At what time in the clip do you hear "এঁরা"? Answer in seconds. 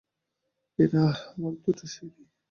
0.79-1.03